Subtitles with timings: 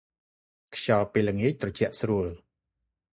[0.75, 2.27] ខ្យល់ពេលល្ងាចត្រជាក់ស្រួល។